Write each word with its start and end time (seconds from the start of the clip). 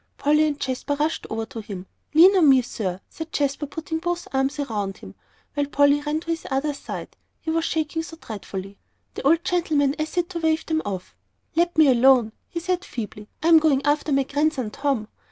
Polly 0.17 0.47
and 0.47 0.59
Jasper 0.59 0.95
rushed 0.95 1.27
over 1.29 1.45
to 1.45 1.61
him. 1.61 1.85
"Lean 2.15 2.35
on 2.35 2.49
me, 2.49 2.63
sir," 2.63 3.01
said 3.07 3.31
Jasper, 3.31 3.67
putting 3.67 3.99
both 3.99 4.27
arms 4.33 4.57
around 4.59 4.97
him, 4.97 5.13
while 5.53 5.67
Polly 5.67 6.01
ran 6.01 6.21
to 6.21 6.31
his 6.31 6.47
other 6.49 6.73
side, 6.73 7.15
he 7.39 7.51
was 7.51 7.65
shaking 7.65 8.01
so 8.01 8.17
dreadfully. 8.17 8.79
The 9.13 9.21
old 9.21 9.43
gentleman 9.43 9.93
essayed 10.01 10.27
to 10.31 10.39
wave 10.39 10.65
them 10.65 10.81
off. 10.85 11.15
"Let 11.55 11.77
me 11.77 11.87
alone," 11.87 12.31
he 12.49 12.59
said 12.59 12.83
feebly; 12.83 13.29
"I'm 13.43 13.59
going 13.59 13.85
after 13.85 14.11
my 14.11 14.23
grandson, 14.23 14.71
Tom." 14.71 15.07